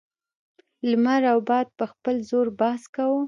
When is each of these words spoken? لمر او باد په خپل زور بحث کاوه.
لمر 0.89 1.21
او 1.31 1.39
باد 1.49 1.67
په 1.77 1.85
خپل 1.91 2.15
زور 2.29 2.47
بحث 2.59 2.83
کاوه. 2.95 3.19